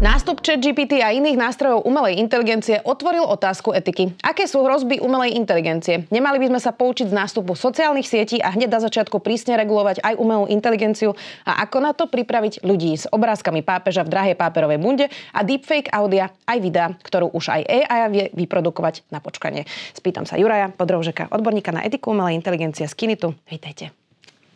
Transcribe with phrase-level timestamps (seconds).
[0.00, 4.16] Nástup ChatGPT a iných nástrojov umelej inteligencie otvoril otázku etiky.
[4.24, 6.08] Aké sú hrozby umelej inteligencie?
[6.08, 10.00] Nemali by sme sa poučiť z nástupu sociálnych sietí a hneď na začiatku prísne regulovať
[10.00, 11.12] aj umelú inteligenciu
[11.44, 15.92] a ako na to pripraviť ľudí s obrázkami pápeža v drahej páperovej bunde a deepfake
[15.92, 19.68] audia aj videa, ktorú už aj AI vie vyprodukovať na počkanie.
[19.92, 23.36] Spýtam sa Juraja Podrovžeka, odborníka na etiku umelej inteligencie z Kinitu.
[23.52, 23.92] Vítajte.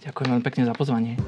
[0.09, 1.21] Ďakujem veľmi pekne za pozvanie.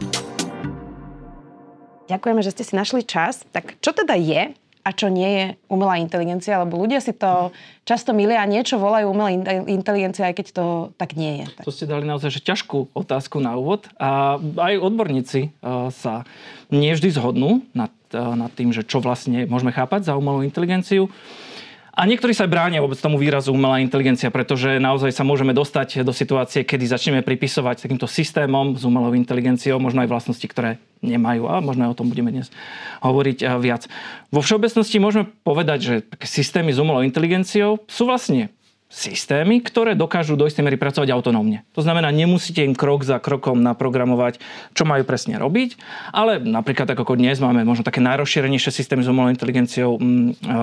[2.06, 3.42] Ďakujeme, že ste si našli čas.
[3.50, 4.54] Tak čo teda je
[4.86, 7.50] a čo nie je umelá inteligencia, lebo ľudia si to
[7.82, 9.34] často milia a niečo volajú umelá
[9.66, 11.46] inteligencia, aj keď to tak nie je.
[11.66, 16.22] To ste dali naozaj že ťažkú otázku na úvod a aj odborníci e, sa
[16.70, 21.10] nie vždy zhodnú nad, e, nad tým, že čo vlastne môžeme chápať za umelú inteligenciu.
[21.96, 26.12] A niektorí sa bránia vôbec tomu výrazu umelá inteligencia, pretože naozaj sa môžeme dostať do
[26.12, 31.48] situácie, kedy začneme pripisovať takýmto systémom s umelou inteligenciou možno aj vlastnosti, ktoré nemajú.
[31.48, 32.52] A možno aj o tom budeme dnes
[33.00, 33.88] hovoriť eh, viac.
[34.28, 38.52] Vo všeobecnosti môžeme povedať, že systémy s umelou inteligenciou sú vlastne
[38.86, 41.66] systémy, ktoré dokážu do istej mery pracovať autonómne.
[41.74, 44.38] To znamená, nemusíte im krok za krokom naprogramovať,
[44.78, 45.74] čo majú presne robiť,
[46.14, 50.54] ale napríklad ako dnes máme možno také najrozšírenejšie systémy s umelou inteligenciou, mm, e,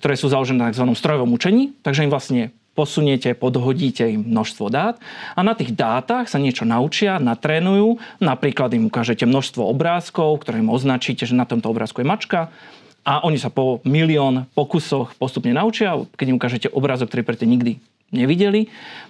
[0.00, 0.88] ktoré sú založené na tzv.
[0.96, 5.02] strojovom učení, takže im vlastne posuniete, podhodíte im množstvo dát
[5.34, 10.70] a na tých dátach sa niečo naučia, natrénujú, napríklad im ukážete množstvo obrázkov, ktoré im
[10.70, 12.54] označíte, že na tomto obrázku je mačka,
[13.08, 15.96] a oni sa po milión pokusoch postupne naučia.
[16.12, 17.72] Keď im ukážete obrázok, ktorý predtým nikdy
[18.12, 18.68] nevideli,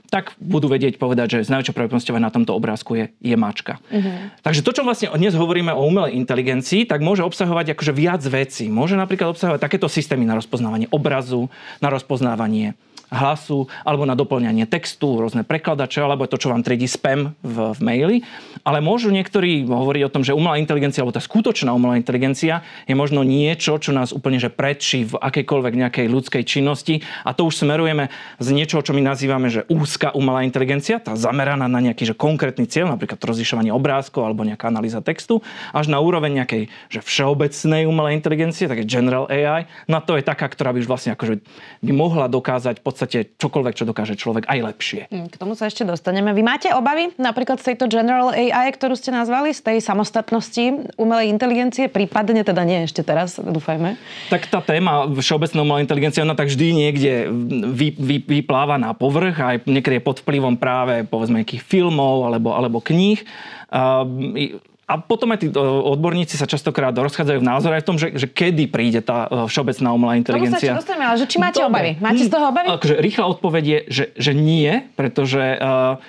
[0.08, 3.82] tak budú vedieť povedať, že z najväčšou pravdepodobnosťou na tomto obrázku je, je mačka.
[3.90, 4.32] Uh-huh.
[4.42, 8.70] Takže to, čo vlastne dnes hovoríme o umelej inteligencii, tak môže obsahovať akože viac vecí.
[8.70, 11.50] Môže napríklad obsahovať takéto systémy na rozpoznávanie obrazu,
[11.82, 17.32] na rozpoznávanie hlasu, alebo na doplňanie textu, rôzne prekladače, alebo to, čo vám triedí spam
[17.40, 18.16] v, v maili.
[18.62, 22.92] Ale môžu niektorí hovoriť o tom, že umelá inteligencia, alebo tá skutočná umelá inteligencia je
[22.92, 27.00] možno niečo, čo nás úplne že predčí v akejkoľvek nejakej ľudskej činnosti.
[27.24, 31.64] A to už smerujeme z niečoho, čo my nazývame, že úzka umelá inteligencia, tá zameraná
[31.66, 35.40] na nejaký že konkrétny cieľ, napríklad rozlišovanie obrázkov alebo nejaká analýza textu,
[35.72, 39.64] až na úroveň nejakej že všeobecnej umelej inteligencie, také general AI.
[39.88, 41.40] Na to je taká, ktorá by už vlastne akože
[41.80, 45.02] by mohla dokázať pod podstate čokoľvek, čo dokáže človek, aj lepšie.
[45.06, 46.34] Hm, k tomu sa ešte dostaneme.
[46.34, 51.30] Vy máte obavy napríklad z tejto General AI, ktorú ste nazvali, z tej samostatnosti umelej
[51.30, 53.94] inteligencie, prípadne teda nie ešte teraz, dúfajme?
[54.34, 57.30] Tak tá téma všeobecná umelá inteligencia, ona tak vždy niekde
[57.70, 62.50] vy, vy, vypláva na povrch, aj niekedy je pod vplyvom práve povedzme nejakých filmov alebo,
[62.50, 63.22] alebo kníh.
[63.70, 64.58] Uh,
[64.88, 68.24] a potom aj tí odborníci sa častokrát rozchádzajú v názore aj v tom, že, že
[68.24, 70.72] kedy príde tá e, všeobecná umelá inteligencia.
[70.72, 71.68] Tomu sa dostaneme, ale že či máte Dobre.
[71.68, 71.92] obavy?
[72.00, 72.68] Máte z toho obavy?
[72.72, 76.00] Akože rýchla odpoveď je, že, že nie, pretože uh,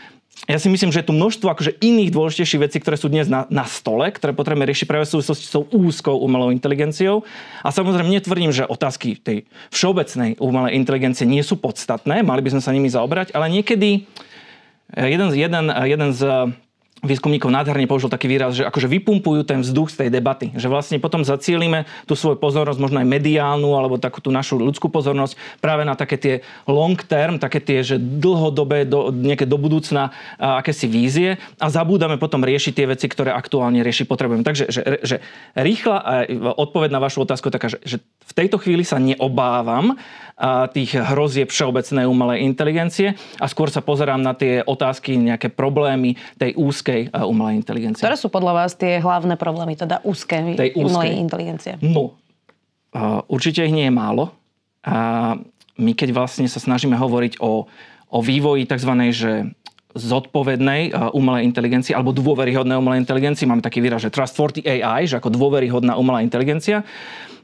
[0.48, 3.44] ja si myslím, že je tu množstvo akože iných dôležitejších vecí, ktoré sú dnes na,
[3.52, 7.28] na stole, ktoré potrebujeme riešiť práve v súvislosti s tou úzkou umelou inteligenciou.
[7.60, 9.44] A samozrejme netvrdím, že otázky tej
[9.76, 14.08] všeobecnej umelej inteligencie nie sú podstatné, mali by sme sa nimi zaobrať, ale niekedy
[14.96, 16.22] jeden, jeden, jeden z
[17.00, 20.52] výskumníkov nádherne použil taký výraz, že akože vypumpujú ten vzduch z tej debaty.
[20.56, 24.92] Že vlastne potom zacielime tú svoju pozornosť, možno aj mediálnu, alebo takú tú našu ľudskú
[24.92, 26.36] pozornosť práve na také tie
[26.68, 32.44] long term, také tie, že dlhodobé, do, nejaké do budúcna akési vízie a zabúdame potom
[32.44, 34.44] riešiť tie veci, ktoré aktuálne riešiť potrebujeme.
[34.44, 35.16] Takže že, že
[35.56, 36.28] rýchla
[36.60, 39.98] odpoveď na vašu otázku je taká, že, že v tejto chvíli sa neobávam
[40.72, 43.12] tých hrozieb všeobecnej umelej inteligencie
[43.44, 48.00] a skôr sa pozerám na tie otázky, nejaké problémy tej úzkej umelej inteligencie.
[48.00, 51.76] Ktoré sú podľa vás tie hlavné problémy, teda úzkej tej umelej inteligencie?
[51.84, 52.16] No,
[53.28, 54.32] určite ich nie je málo.
[54.88, 55.36] A
[55.76, 57.68] my keď vlastne sa snažíme hovoriť o,
[58.08, 58.92] o vývoji tzv.
[59.12, 59.32] že
[59.98, 63.50] zodpovednej umelej inteligencii alebo dôveryhodnej umelej inteligencii.
[63.50, 66.86] Máme taký výraz, že trustworthy AI, že ako dôveryhodná umelá inteligencia.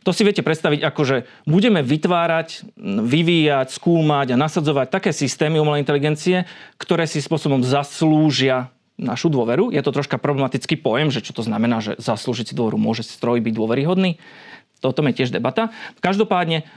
[0.06, 1.18] To si viete predstaviť ako, že
[1.50, 6.46] budeme vytvárať, vyvíjať, skúmať a nasadzovať také systémy umelej inteligencie,
[6.78, 8.70] ktoré si spôsobom zaslúžia
[9.02, 9.74] našu dôveru.
[9.74, 13.42] Je to troška problematický pojem, že čo to znamená, že zaslúžiť si dôveru môže stroj
[13.42, 14.22] byť dôveryhodný.
[14.78, 15.74] Toto je tiež debata.
[15.98, 16.70] Každopádne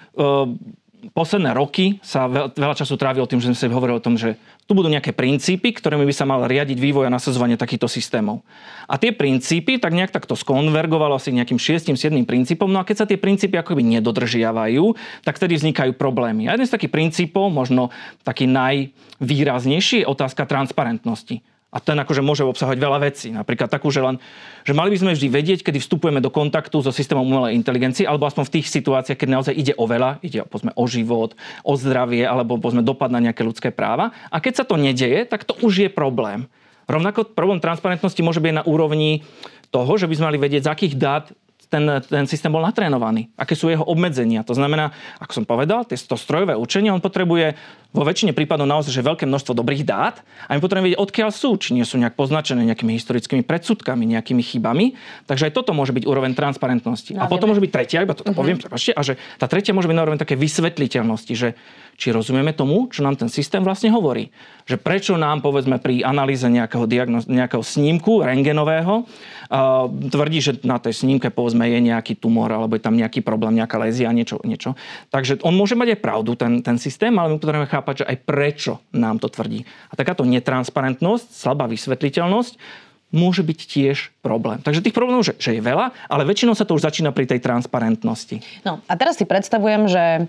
[1.14, 4.34] posledné roky sa veľa času trávilo tým, že sme si hovorili o tom, že
[4.68, 8.44] tu budú nejaké princípy, ktorými by sa mal riadiť vývoj a nasadzovanie takýchto systémov.
[8.84, 11.96] A tie princípy tak nejak takto skonvergovalo asi nejakým 6-7
[12.28, 12.68] princípom.
[12.68, 14.92] No a keď sa tie princípy akoby nedodržiavajú,
[15.24, 16.52] tak vtedy vznikajú problémy.
[16.52, 17.88] A jeden z takých princípov, možno
[18.28, 21.40] taký najvýraznejší, je otázka transparentnosti.
[21.68, 23.28] A ten akože môže obsahovať veľa vecí.
[23.28, 24.16] Napríklad takú, že, len,
[24.64, 28.24] že mali by sme vždy vedieť, kedy vstupujeme do kontaktu so systémom umelej inteligencie, alebo
[28.24, 32.24] aspoň v tých situáciách, keď naozaj ide o veľa, ide povedzme, o život, o zdravie,
[32.24, 34.16] alebo povedzme, dopad na nejaké ľudské práva.
[34.32, 36.48] A keď sa to nedeje, tak to už je problém.
[36.88, 39.20] Rovnako problém transparentnosti môže byť na úrovni
[39.68, 41.28] toho, že by sme mali vedieť, z akých dát
[41.68, 44.44] ten, ten systém bol natrénovaný, aké sú jeho obmedzenia.
[44.44, 47.54] To znamená, ako som povedal, to strojové učenie, on potrebuje
[47.88, 51.56] vo väčšine prípadov naozaj že veľké množstvo dobrých dát a my potrebujeme vedieť, odkiaľ sú,
[51.56, 54.92] či nie sú nejak poznačené nejakými historickými predsudkami, nejakými chybami.
[55.24, 57.16] Takže aj toto môže byť úroveň transparentnosti.
[57.16, 58.40] No, a potom môže byť tretia, iba toto uh-huh.
[58.44, 61.56] poviem, prepáčte, a že tá tretia môže byť na úroveň také vysvetliteľnosti, že
[61.98, 64.30] či rozumieme tomu, čo nám ten systém vlastne hovorí.
[64.70, 70.78] Že prečo nám, povedzme, pri analýze nejakého, diagnoz, nejakého snímku rengenového uh, tvrdí, že na
[70.78, 74.78] tej snímke, povedzme, je nejaký tumor, alebo je tam nejaký problém, nejaká lézia, niečo, niečo.
[75.10, 78.16] Takže on môže mať aj pravdu, ten, ten systém, ale my potrebujeme chápať, že aj
[78.22, 79.66] prečo nám to tvrdí.
[79.90, 84.60] A takáto netransparentnosť, slabá vysvetliteľnosť môže byť tiež problém.
[84.60, 87.40] Takže tých problémov, že, že je veľa, ale väčšinou sa to už začína pri tej
[87.40, 88.44] transparentnosti.
[88.68, 90.22] No a teraz si predstavujem, že e,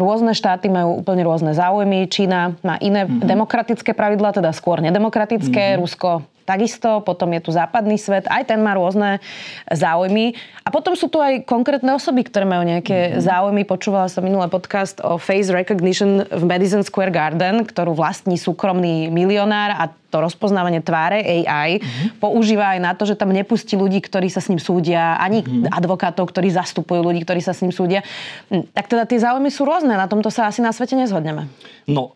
[0.00, 2.08] rôzne štáty majú úplne rôzne záujmy.
[2.08, 3.28] Čína má iné mm-hmm.
[3.28, 5.76] demokratické pravidlá, teda skôr nedemokratické.
[5.76, 5.82] Mm-hmm.
[5.84, 6.10] Rusko
[6.42, 9.22] takisto, potom je tu západný svet, aj ten má rôzne
[9.70, 10.34] záujmy.
[10.66, 13.22] A potom sú tu aj konkrétne osoby, ktoré majú nejaké mm-hmm.
[13.22, 13.62] záujmy.
[13.68, 19.76] Počúvala som minulý podcast o face recognition v Madison Square Garden, ktorú vlastní súkromný milionár
[19.76, 22.20] a to rozpoznávanie tváre AI mm-hmm.
[22.20, 25.72] používa aj na to, že tam nepustí ľudí, ktorí sa s ním súdia, ani mm-hmm.
[25.72, 28.04] advokátov, ktorí zastupujú ľudí, ktorí sa s ním súdia.
[28.52, 31.48] Hm, tak teda tie záujmy sú rôzne, na tomto sa asi na svete nezhodneme.
[31.88, 32.12] No,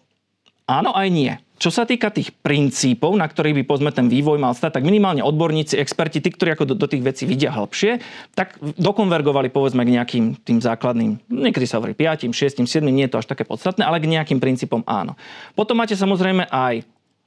[0.68, 1.32] áno aj nie.
[1.56, 5.24] Čo sa týka tých princípov, na ktorých by povedzme ten vývoj mal stať, tak minimálne
[5.24, 7.96] odborníci, experti, tí, ktorí ako do, do tých vecí vidia hĺbšie,
[8.36, 13.12] tak dokonvergovali povedzme k nejakým tým základným, niekedy sa hovorí 5, 6, 7, nie je
[13.16, 15.16] to až také podstatné, ale k nejakým princípom áno.
[15.56, 16.84] Potom máte samozrejme aj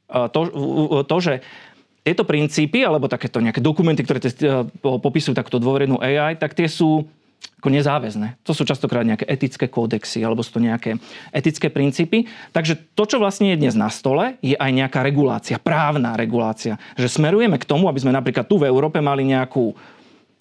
[0.09, 0.39] to,
[1.05, 1.33] to že
[2.03, 4.31] tieto princípy, alebo takéto nejaké dokumenty, ktoré e,
[4.81, 7.05] popisujú takto dôverenú AI, tak tie sú
[7.59, 8.39] ako nezáväzné.
[8.47, 10.95] To sú častokrát nejaké etické kódexy alebo sú to nejaké
[11.35, 12.23] etické princípy.
[12.55, 16.79] Takže to, čo vlastne je dnes na stole, je aj nejaká regulácia, právna regulácia.
[16.95, 19.75] Že smerujeme k tomu, aby sme napríklad tu v Európe mali nejakú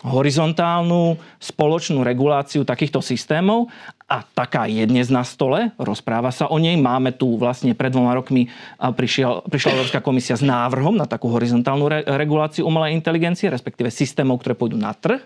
[0.06, 3.66] horizontálnu spoločnú reguláciu takýchto systémov
[4.06, 6.78] a taká je dnes na stole, rozpráva sa o nej.
[6.78, 8.46] Máme tu vlastne pred dvoma rokmi
[8.78, 14.38] prišiel, prišla Európska komisia s návrhom na takú horizontálnu re, reguláciu umelej inteligencie, respektíve systémov,
[14.38, 15.18] ktoré pôjdu na trh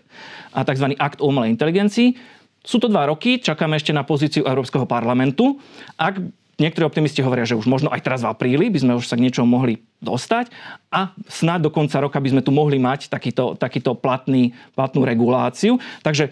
[0.56, 0.96] a tzv.
[0.96, 2.16] akt o umelej inteligencii.
[2.64, 5.60] Sú to dva roky, čakáme ešte na pozíciu Európskeho parlamentu.
[6.00, 6.16] Ak
[6.62, 9.26] Niektorí optimisti hovoria, že už možno aj teraz v apríli by sme už sa k
[9.26, 10.54] niečomu mohli dostať
[10.94, 15.82] a snad do konca roka by sme tu mohli mať takýto, takýto platný, platnú reguláciu.
[16.06, 16.30] Takže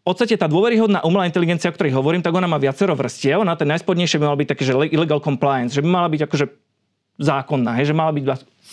[0.00, 3.44] v podstate tá dôveryhodná umelá inteligencia, o ktorej hovorím, tak ona má viacero vrstiev.
[3.44, 6.46] Na ten najspodnejšie by mala byť také, že illegal compliance, že by mala byť akože
[7.20, 8.24] zákonná, že mala byť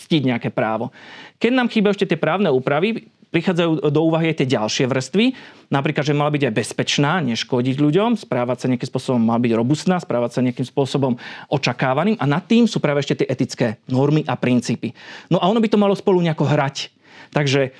[0.06, 0.94] ctiť nejaké právo.
[1.42, 5.36] Keď nám chýbajú ešte tie právne úpravy, prichádzajú do úvahy aj tie ďalšie vrstvy.
[5.68, 10.00] Napríklad, že mala byť aj bezpečná, neškodiť ľuďom, správať sa nejakým spôsobom, mala byť robustná,
[10.00, 11.20] správať sa nejakým spôsobom
[11.52, 14.96] očakávaným a nad tým sú práve ešte tie etické normy a princípy.
[15.28, 16.88] No a ono by to malo spolu nejako hrať.
[17.28, 17.70] Takže e,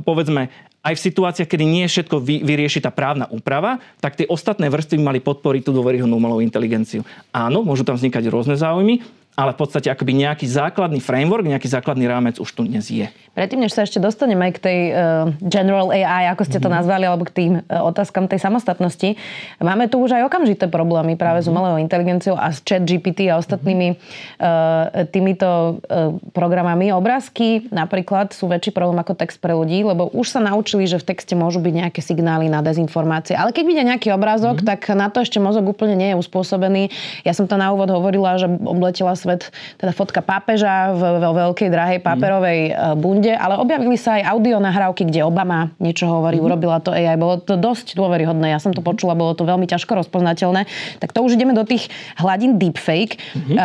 [0.00, 0.48] povedzme,
[0.80, 4.96] aj v situáciách, kedy nie všetko vy, vyrieši tá právna úprava, tak tie ostatné vrstvy
[4.96, 7.04] mali podporiť tú dôveryhodnú umelú inteligenciu.
[7.28, 9.04] Áno, môžu tam vznikať rôzne záujmy,
[9.38, 13.06] ale v podstate akoby nejaký základný framework, nejaký základný rámec už tu dnes je.
[13.38, 14.96] Predtým, než sa ešte dostaneme aj k tej uh,
[15.38, 16.82] general AI, ako ste to mhm.
[16.82, 19.14] nazvali, alebo k tým uh, otázkam tej samostatnosti,
[19.62, 21.46] máme tu už aj okamžité problémy práve mm-hmm.
[21.46, 21.54] s mhm.
[21.54, 26.90] umelou inteligenciou a s chat GPT a ostatnými uh, týmito uh, programami.
[26.90, 31.14] Obrázky napríklad sú väčší problém ako text pre ľudí, lebo už sa naučili, že v
[31.14, 33.38] texte môžu byť nejaké signály na dezinformácie.
[33.38, 34.70] Ale keď vidia nejaký obrázok, mm-hmm.
[34.74, 36.90] tak na to ešte mozog úplne nie je uspôsobený.
[37.22, 41.98] Ja som to na úvod hovorila, že obletela svet, teda fotka pápeža vo veľkej drahej
[42.00, 42.96] paperovej mm.
[42.96, 46.46] bunde, ale objavili sa aj audio nahrávky, kde Obama niečo hovorí, mm.
[46.48, 47.20] urobila to AI.
[47.20, 48.56] Bolo to dosť dôveryhodné.
[48.56, 50.64] Ja som to počula, bolo to veľmi ťažko rozpoznateľné.
[51.04, 53.20] Tak to už ideme do tých hladín deepfake.
[53.20, 53.56] Mm-hmm.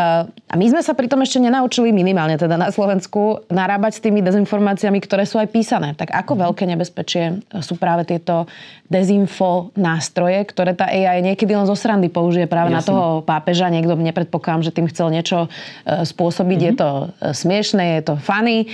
[0.52, 5.00] A my sme sa pritom ešte nenaučili minimálne teda na Slovensku narábať s tými dezinformáciami,
[5.00, 5.96] ktoré sú aj písané.
[5.96, 6.46] Tak ako mm-hmm.
[6.46, 7.24] veľké nebezpečie
[7.64, 8.46] sú práve tieto
[8.92, 12.78] dezinfo nástroje, ktoré tá AI niekedy len zo srandy použije práve Jasne.
[12.78, 13.74] na toho pápeža.
[13.74, 15.50] Niekto nepredpokladám, že tým chcel niečo
[15.86, 16.60] spôsobiť.
[16.60, 16.76] Mm-hmm.
[16.76, 18.68] Je to e, smiešné, je to funny e,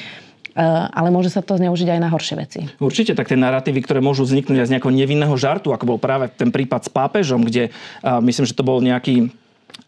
[0.93, 2.59] ale môže sa to zneužiť aj na horšie veci.
[2.77, 6.29] Určite, tak tie narratívy, ktoré môžu vzniknúť aj z nejakého nevinného žartu, ako bol práve
[6.33, 9.31] ten prípad s pápežom, kde uh, myslím, že to bol nejaký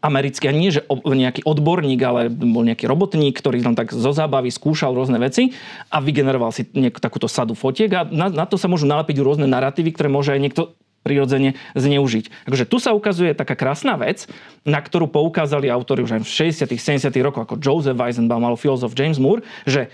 [0.01, 4.49] americký, a nie že nejaký odborník, ale bol nejaký robotník, ktorý tam tak zo zábavy
[4.49, 5.53] skúšal rôzne veci
[5.93, 9.45] a vygeneroval si nejakú takúto sadu fotiek a na, na to sa môžu nalepiť rôzne
[9.45, 10.61] narratívy, ktoré môže aj niekto
[11.01, 12.47] prirodzene zneužiť.
[12.47, 14.29] Takže tu sa ukazuje taká krásna vec,
[14.63, 18.93] na ktorú poukázali autori už aj v 60 70 rokoch, ako Joseph Weizenbaum alebo filozof
[18.93, 19.89] James Moore, že,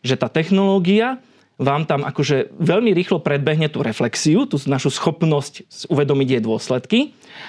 [0.00, 1.18] že tá technológia
[1.60, 6.98] vám tam akože veľmi rýchlo predbehne tú reflexiu, tú našu schopnosť uvedomiť jej dôsledky.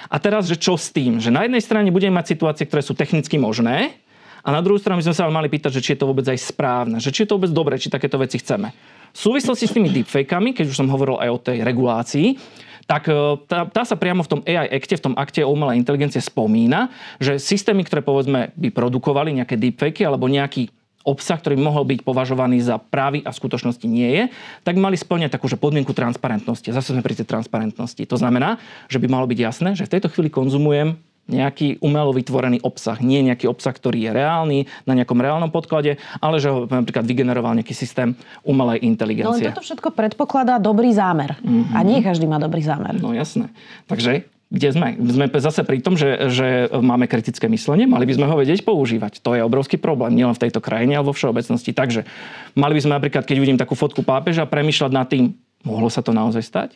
[0.06, 1.18] A teraz, že čo s tým?
[1.18, 3.98] Že na jednej strane budeme mať situácie, ktoré sú technicky možné,
[4.44, 6.36] a na druhú stranu by sme sa mali pýtať, že či je to vôbec aj
[6.36, 8.76] správne, že či je to vôbec dobré, či takéto veci chceme.
[9.16, 12.36] V súvislosti s tými deepfakeami, keď už som hovoril aj o tej regulácii,
[12.84, 15.80] tak e, tá, tá sa priamo v tom AI akte, v tom akte o umelej
[15.80, 20.68] inteligencie spomína, že systémy, ktoré povedzme by produkovali nejaké deepfakey alebo nejaký
[21.04, 24.24] obsah, ktorý mohol byť považovaný za právy a v skutočnosti nie je,
[24.64, 26.72] tak mali splňať takúže podmienku transparentnosti.
[26.72, 28.00] Zase sme pri tej transparentnosti.
[28.08, 28.56] To znamená,
[28.88, 33.00] že by malo byť jasné, že v tejto chvíli konzumujem nejaký umelo vytvorený obsah.
[33.00, 37.56] Nie nejaký obsah, ktorý je reálny na nejakom reálnom podklade, ale že ho napríklad vygeneroval
[37.56, 38.12] nejaký systém
[38.44, 39.48] umelej inteligencie.
[39.48, 41.36] No toto všetko predpokladá dobrý zámer.
[41.40, 41.74] Mm-hmm.
[41.74, 43.00] A nie každý má dobrý zámer.
[43.00, 43.48] No jasné.
[43.88, 44.88] Takže kde sme?
[45.00, 49.18] Sme zase pri tom, že, že máme kritické myslenie, mali by sme ho vedieť používať.
[49.24, 51.74] To je obrovský problém, nielen v tejto krajine, ale vo všeobecnosti.
[51.74, 52.06] Takže
[52.54, 55.34] mali by sme napríklad, keď vidím takú fotku pápeža, premyšľať nad tým,
[55.66, 56.70] mohlo sa to naozaj stať?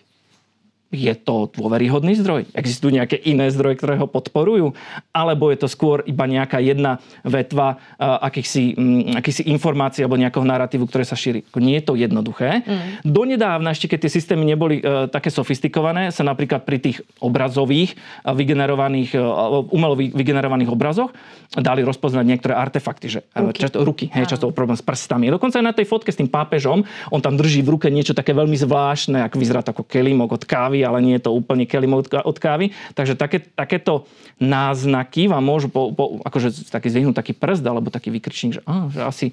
[0.88, 2.48] Je to dôveryhodný zdroj?
[2.56, 4.72] Existujú nejaké iné zdroje, ktoré ho podporujú?
[5.12, 10.48] Alebo je to skôr iba nejaká jedna vetva uh, akýchsi, um, akýchsi informácií alebo nejakého
[10.48, 11.44] narratívu, ktoré sa šíri?
[11.60, 12.64] Nie je to jednoduché.
[12.64, 13.04] Mm.
[13.04, 17.92] Donedávna, ešte keď tie systémy neboli uh, také sofistikované, sa napríklad pri tých obrazových
[18.24, 21.12] uh, vygenerovaných, uh, umelo vygenerovaných obrazoch
[21.52, 25.28] dali rozpoznať niektoré artefakty, že ruky, často, ruky hej, často problém s prstami.
[25.32, 28.32] Dokonca aj na tej fotke s tým pápežom, on tam drží v ruke niečo také
[28.36, 31.66] veľmi zvláštne, ako vyzerá to ako kelimok od kávy kávy, ale nie je to úplne
[31.66, 32.70] kelim od kávy.
[32.94, 34.06] Takže také, takéto
[34.38, 38.86] náznaky vám môžu po, po, akože taký zvihnúť taký prst alebo taký vykrčník, že, á,
[38.86, 39.26] že asi,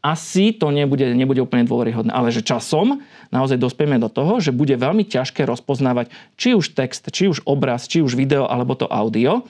[0.00, 2.08] asi to nebude, nebude úplne dôveryhodné.
[2.08, 6.08] Ale že časom naozaj dospieme do toho, že bude veľmi ťažké rozpoznávať
[6.40, 9.44] či už text, či už obraz, či už video alebo to audio.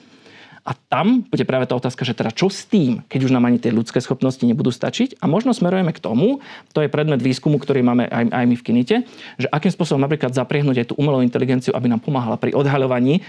[0.69, 3.57] A tam bude práve tá otázka, že teda čo s tým, keď už nám ani
[3.57, 5.17] tie ľudské schopnosti nebudú stačiť.
[5.17, 6.45] A možno smerujeme k tomu,
[6.77, 8.95] to je predmet výskumu, ktorý máme aj, aj my v Kinite,
[9.41, 13.25] že akým spôsobom napríklad zapriehnúť aj tú umelú inteligenciu, aby nám pomáhala pri odhaľovaní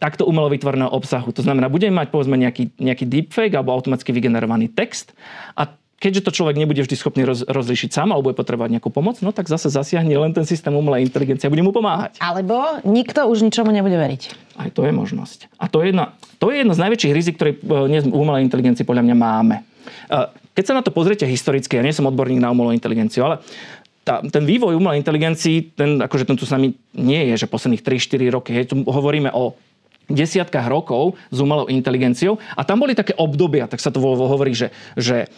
[0.00, 1.28] takto umelo vytvoreného obsahu.
[1.36, 5.12] To znamená, budeme mať povedzme nejaký, nejaký deepfake alebo automaticky vygenerovaný text
[5.52, 5.68] a
[6.00, 9.36] keďže to človek nebude vždy schopný roz, rozlišiť sám alebo bude potrebovať nejakú pomoc, no
[9.36, 12.16] tak zase zasiahne len ten systém umelej inteligencie a bude mu pomáhať.
[12.24, 14.56] Alebo nikto už ničomu nebude veriť.
[14.56, 15.52] Aj to je možnosť.
[15.60, 18.48] A to je, jedna, to je jedno z najväčších rizik, ktoré e, dnes v umelej
[18.48, 19.56] inteligencii podľa mňa máme.
[19.60, 20.16] E,
[20.56, 23.44] keď sa na to pozriete historicky, ja nie som odborník na umelú inteligenciu, ale
[24.00, 27.84] tá, ten vývoj umelej inteligencii, ten, akože ten tu s nami nie je, že posledných
[27.84, 28.50] 3-4 roky.
[28.56, 29.52] Hej, tu hovoríme o
[30.10, 34.74] desiatkách rokov s umelou inteligenciou a tam boli také obdobia, tak sa to hovorí, že,
[34.98, 35.30] že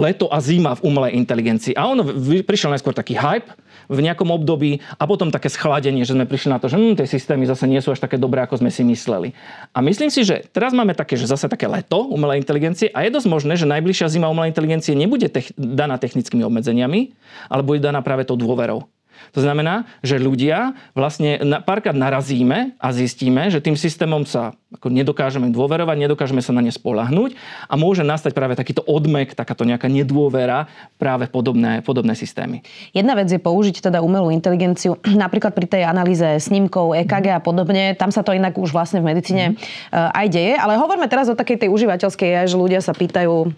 [0.00, 1.76] leto a zima v umelej inteligencii.
[1.76, 2.00] A on
[2.44, 3.52] prišiel najskôr taký hype
[3.88, 7.08] v nejakom období a potom také schladenie, že sme prišli na to, že hm, tie
[7.08, 9.36] systémy zase nie sú až také dobré, ako sme si mysleli.
[9.76, 13.12] A myslím si, že teraz máme také, že zase také leto umelej inteligencie a je
[13.12, 17.12] dosť možné, že najbližšia zima umelej inteligencie nebude tech- daná technickými obmedzeniami,
[17.52, 18.88] ale bude daná práve tou dôverou.
[19.32, 25.54] To znamená, že ľudia vlastne párkrát narazíme a zistíme, že tým systémom sa ako nedokážeme
[25.54, 27.38] dôverovať, nedokážeme sa na ne spolahnúť
[27.70, 30.66] a môže nastať práve takýto odmek, takáto nejaká nedôvera
[30.98, 32.66] práve podobné, podobné systémy.
[32.90, 37.94] Jedna vec je použiť teda umelú inteligenciu napríklad pri tej analýze snímkov, EKG a podobne.
[37.94, 39.56] Tam sa to inak už vlastne v medicíne mm.
[39.94, 40.52] aj deje.
[40.58, 43.48] Ale hovoríme teraz o takej tej užívateľskej že ľudia sa pýtajú e,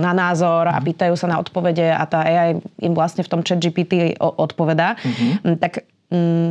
[0.00, 3.60] na názor a pýtajú sa na odpovede a tá AI im vlastne v tom chat
[3.60, 4.93] GPT odpovedá.
[4.96, 5.56] Mm-hmm.
[5.58, 5.72] Tak
[6.10, 6.50] mm,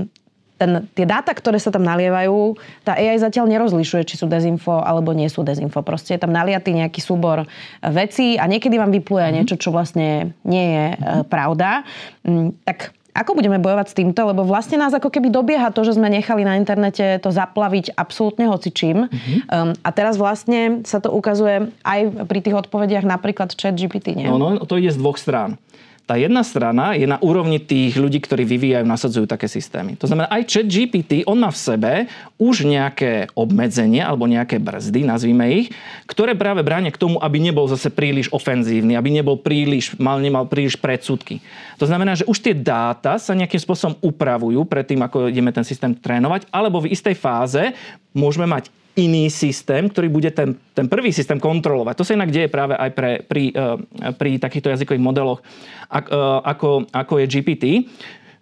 [0.64, 2.56] ten, tie dáta, ktoré sa tam nalievajú,
[2.88, 5.84] tá AI zatiaľ nerozlišuje, či sú dezinfo alebo nie sú dezinfo.
[5.84, 7.44] Proste je tam naliatý nejaký súbor
[7.84, 9.38] vecí a niekedy vám vypluje mm-hmm.
[9.44, 11.28] niečo, čo vlastne nie je mm-hmm.
[11.28, 11.84] pravda.
[12.24, 14.26] Mm, tak ako budeme bojovať s týmto?
[14.26, 18.50] Lebo vlastne nás ako keby dobieha to, že sme nechali na internete to zaplaviť absolútne
[18.50, 19.06] hocičím.
[19.06, 19.38] Mm-hmm.
[19.54, 24.26] Um, a teraz vlastne sa to ukazuje aj pri tých odpovediach napríklad chat GPT, nie?
[24.26, 25.62] No, no, to ide z dvoch strán.
[26.04, 29.96] Tá jedna strana je na úrovni tých ľudí, ktorí vyvíjajú, nasadzujú také systémy.
[30.04, 31.92] To znamená, aj chat GPT, on má v sebe
[32.36, 35.72] už nejaké obmedzenie alebo nejaké brzdy, nazvime ich,
[36.04, 40.44] ktoré práve bránia k tomu, aby nebol zase príliš ofenzívny, aby nebol príliš, mal, nemal
[40.44, 41.40] príliš predsudky.
[41.80, 45.64] To znamená, že už tie dáta sa nejakým spôsobom upravujú pred tým, ako ideme ten
[45.64, 47.72] systém trénovať, alebo v istej fáze
[48.12, 51.94] môžeme mať iný systém, ktorý bude ten, ten prvý systém kontrolovať.
[51.98, 53.78] To sa inak deje práve aj pre, pri, uh,
[54.14, 57.64] pri takýchto jazykových modeloch, uh, ako, ako je GPT,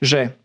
[0.03, 0.40] že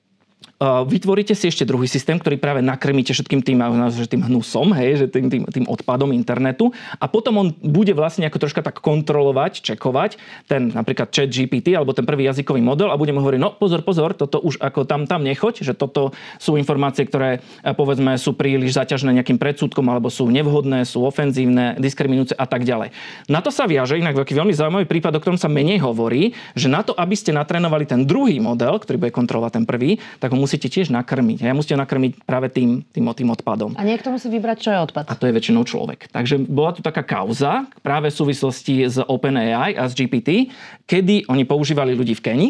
[0.63, 3.61] vytvoríte si ešte druhý systém, ktorý práve nakrmíte všetkým tým,
[3.93, 8.25] že tým hnusom, hej, že tým, tým, tým odpadom internetu a potom on bude vlastne
[8.25, 10.17] ako troška tak kontrolovať, čekovať
[10.49, 14.17] ten napríklad chat GPT alebo ten prvý jazykový model a budeme hovoriť, no pozor, pozor,
[14.17, 18.81] toto už ako tam, tam nechoď, že toto sú informácie, ktoré e, povedzme sú príliš
[18.81, 22.97] zaťažené nejakým predsudkom alebo sú nevhodné, sú ofenzívne, diskriminujúce a tak ďalej.
[23.29, 26.73] Na to sa viaže inak veľký veľmi zaujímavý prípad, o ktorom sa menej hovorí, že
[26.73, 30.46] na to, aby ste natrénovali ten druhý model, ktorý bude kontrolovať ten prvý, tak ho
[30.47, 31.43] musíte tiež nakrmiť.
[31.43, 33.75] A musíte nakrmiť práve tým, tým, tým odpadom.
[33.75, 35.11] A niekto musí vybrať, čo je odpad.
[35.11, 36.07] A to je väčšinou človek.
[36.15, 40.55] Takže bola tu taká kauza práve v súvislosti s OpenAI a s GPT,
[40.87, 42.49] kedy oni používali ľudí v Keni,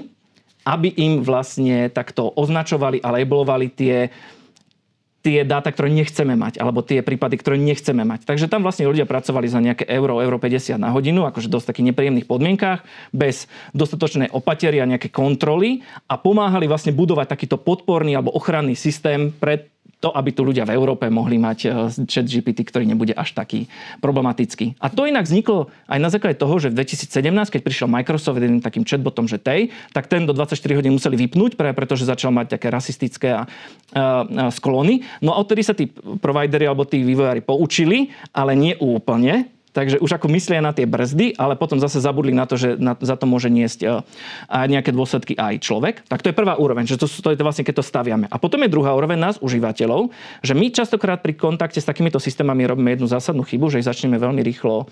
[0.69, 4.13] aby im vlastne takto označovali a labelovali tie
[5.27, 8.23] tie dáta, ktoré nechceme mať, alebo tie prípady, ktoré nechceme mať.
[8.31, 11.91] Takže tam vlastne ľudia pracovali za nejaké euro, euro 50 na hodinu, akože dosť takých
[11.91, 18.31] nepríjemných podmienkách, bez dostatočnej opatery a nejaké kontroly a pomáhali vlastne budovať takýto podporný alebo
[18.39, 21.69] ochranný systém pred to, aby tu ľudia v Európe mohli mať e,
[22.05, 23.65] chat GPT, ktorý nebude až taký
[24.05, 24.77] problematický.
[24.77, 28.61] A to inak vzniklo aj na základe toho, že v 2017, keď prišiel Microsoft jedným
[28.61, 32.61] takým chatbotom, že tej, tak ten do 24 hodín museli vypnúť, práve pretože začal mať
[32.61, 33.45] také rasistické a, a,
[34.23, 35.01] a sklony.
[35.25, 35.89] No a odtedy sa tí
[36.21, 41.37] providery alebo tí vývojári poučili, ale nie úplne, Takže už ako myslia na tie brzdy,
[41.37, 44.01] ale potom zase zabudli na to, že na, za to môže niesť uh,
[44.49, 46.01] nejaké dôsledky aj človek.
[46.09, 48.25] Tak to je prvá úroveň, že to, to je to vlastne, keď to staviame.
[48.33, 50.09] A potom je druhá úroveň nás, užívateľov,
[50.41, 54.17] že my častokrát pri kontakte s takýmito systémami robíme jednu zásadnú chybu, že ich začneme
[54.17, 54.89] veľmi rýchlo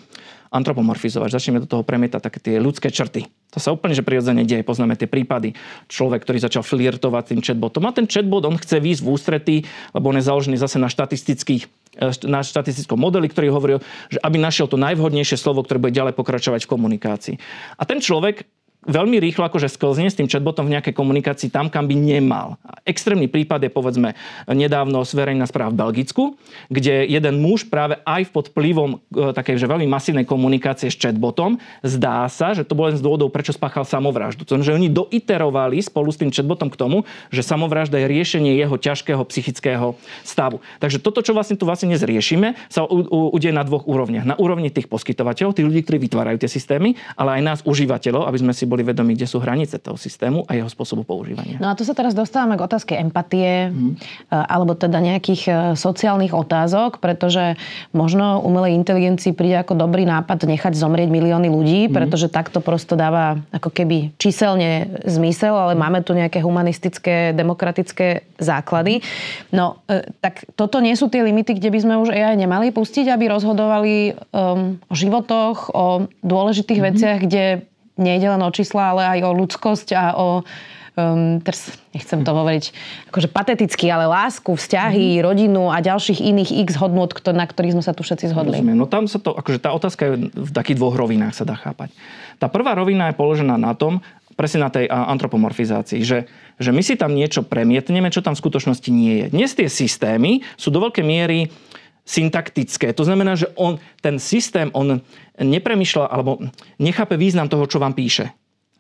[0.55, 3.27] antropomorfizovať, začneme do toho premietať také tie ľudské črty.
[3.51, 5.59] To sa úplne že prirodzene deje, poznáme tie prípady.
[5.91, 9.57] Človek, ktorý začal flirtovať tým chatbotom a ten chatbot, on chce výjsť v ústretí,
[9.91, 13.79] lebo on je založený zase na štatistických E, na štatistickom modeli, ktorý hovoril,
[14.11, 17.35] že aby našiel to najvhodnejšie slovo, ktoré bude ďalej pokračovať v komunikácii.
[17.79, 18.47] A ten človek
[18.87, 22.57] veľmi rýchlo akože sklzne s tým chatbotom v nejakej komunikácii tam, kam by nemal.
[22.85, 24.17] Extrémny prípad je povedzme
[24.49, 26.25] nedávno zverejná správa v Belgicku,
[26.69, 31.57] kde jeden muž práve aj pod vplyvom e, takej že veľmi masívnej komunikácie s chatbotom
[31.81, 34.45] zdá sa, že to bol len z dôvodov, prečo spáchal samovraždu.
[34.49, 38.77] To, že oni doiterovali spolu s tým chatbotom k tomu, že samovražda je riešenie jeho
[38.77, 39.95] ťažkého psychického
[40.27, 40.61] stavu.
[40.81, 44.27] Takže toto, čo vlastne tu vlastne dnes riešime, sa u, udeje na dvoch úrovniach.
[44.27, 48.39] Na úrovni tých poskytovateľov, tých ľudí, ktorí vytvárajú tie systémy, ale aj nás užívateľov, aby
[48.41, 51.61] sme si boli vedomi, kde sú hranice toho systému a jeho spôsobu používania.
[51.63, 54.01] No a tu sa teraz dostávame k otázke empatie mm.
[54.33, 57.55] alebo teda nejakých e, sociálnych otázok, pretože
[57.95, 61.93] možno umelej inteligencii príde ako dobrý nápad nechať zomrieť milióny ľudí, mm.
[61.93, 69.05] pretože takto prosto dáva ako keby číselne zmysel, ale máme tu nejaké humanistické, demokratické základy.
[69.53, 73.13] No, e, tak toto nie sú tie limity, kde by sme už AI nemali pustiť,
[73.13, 76.97] aby rozhodovali um, o životoch, o dôležitých mm-hmm.
[76.97, 77.45] veciach, kde
[77.95, 80.29] nejde len o čísla, ale aj o ľudskosť a o
[80.99, 82.65] um, teraz nechcem to hovoriť
[83.11, 85.27] akože pateticky, ale lásku, vzťahy, mm-hmm.
[85.27, 88.59] rodinu a ďalších iných x hodnot, na ktorých sme sa tu všetci zhodli.
[88.59, 88.79] Rozumiem.
[88.79, 91.95] No tam sa to, akože tá otázka je v takých dvoch rovinách sa dá chápať.
[92.43, 94.03] Tá prvá rovina je položená na tom,
[94.35, 96.27] presne na tej antropomorfizácii, že,
[96.59, 99.27] že my si tam niečo premietneme, čo tam v skutočnosti nie je.
[99.31, 101.47] Dnes tie systémy sú do veľkej miery
[102.05, 102.93] syntaktické.
[102.93, 105.01] To znamená, že on, ten systém, on
[105.41, 106.39] nepremýšľa alebo
[106.77, 108.29] nechápe význam toho, čo vám píše.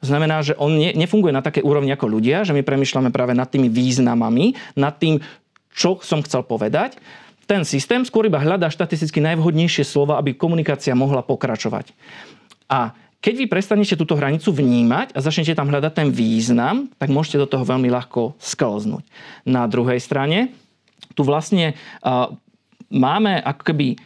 [0.04, 3.32] To znamená, že on ne, nefunguje na také úrovni ako ľudia, že my premýšľame práve
[3.32, 5.24] nad tými významami, nad tým,
[5.72, 7.00] čo som chcel povedať.
[7.48, 11.96] Ten systém skôr iba hľadá štatisticky najvhodnejšie slova, aby komunikácia mohla pokračovať.
[12.68, 12.92] A
[13.24, 17.48] keď vy prestanete túto hranicu vnímať a začnete tam hľadať ten význam, tak môžete do
[17.48, 19.08] toho veľmi ľahko sklznúť.
[19.48, 20.52] Na druhej strane,
[21.16, 21.72] tu vlastne
[22.94, 23.98] máme ako keby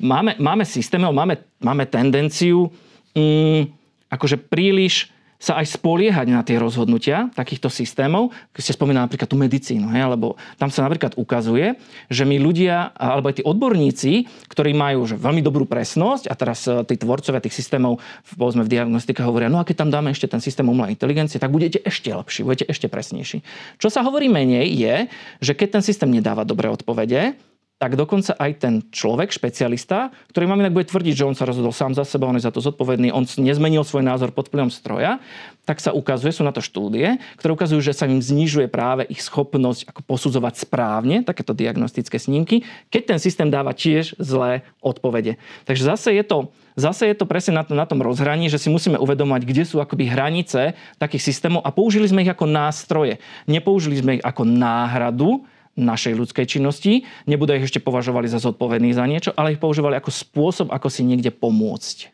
[0.00, 2.72] máme, máme systém, máme, máme tendenciu
[3.12, 3.68] um,
[4.08, 8.30] akože príliš sa aj spoliehať na tie rozhodnutia takýchto systémov.
[8.54, 11.74] Keď ste spomínali napríklad tú medicínu, hej, lebo tam sa napríklad ukazuje,
[12.06, 14.12] že my ľudia, alebo aj tí odborníci,
[14.46, 17.98] ktorí majú že veľmi dobrú presnosť a teraz e, tí tvorcovia tých systémov
[18.38, 21.50] povedzme v diagnostike hovoria, no a keď tam dáme ešte ten systém umelej inteligencie, tak
[21.50, 23.42] budete ešte lepší, budete ešte presnejší.
[23.82, 24.94] Čo sa hovorí menej je,
[25.42, 27.34] že keď ten systém nedáva dobré odpovede,
[27.82, 31.74] tak dokonca aj ten človek, špecialista, ktorý vám inak bude tvrdiť, že on sa rozhodol
[31.74, 35.18] sám za seba, on je za to zodpovedný, on nezmenil svoj názor pod vplyvom stroja,
[35.66, 39.18] tak sa ukazuje, sú na to štúdie, ktoré ukazujú, že sa im znižuje práve ich
[39.18, 45.34] schopnosť ako posudzovať správne takéto diagnostické snímky, keď ten systém dáva tiež zlé odpovede.
[45.66, 48.96] Takže zase je to Zase je to presne na, na tom rozhraní, že si musíme
[48.96, 53.20] uvedomať, kde sú akoby hranice takých systémov a použili sme ich ako nástroje.
[53.44, 55.44] Nepoužili sme ich ako náhradu
[55.76, 60.12] našej ľudskej činnosti, nebudú ich ešte považovali za zodpovedný za niečo, ale ich používali ako
[60.12, 62.12] spôsob, ako si niekde pomôcť.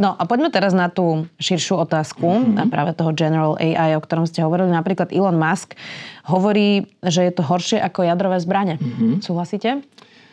[0.00, 2.72] No a poďme teraz na tú širšiu otázku mm-hmm.
[2.72, 4.72] práve toho General AI, o ktorom ste hovorili.
[4.72, 5.76] Napríklad Elon Musk
[6.24, 8.80] hovorí, že je to horšie ako jadrové zbranie.
[8.80, 9.20] Mm-hmm.
[9.20, 9.84] Súhlasíte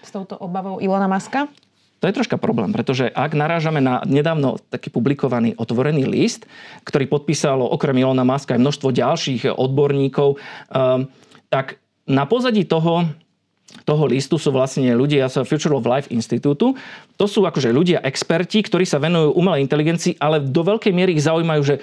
[0.08, 1.52] s touto obavou Ilona Muska?
[2.00, 6.48] To je troška problém, pretože ak narážame na nedávno taký publikovaný otvorený list,
[6.88, 11.10] ktorý podpísalo okrem Ilona Muska aj množstvo ďalších odborníkov, um,
[11.52, 13.06] tak na pozadí toho
[13.84, 16.60] toho listu sú vlastne ľudia z Future of Life Institute.
[17.20, 21.28] To sú akože ľudia experti, ktorí sa venujú umelej inteligencii, ale do veľkej miery ich
[21.28, 21.76] zaujímajú, že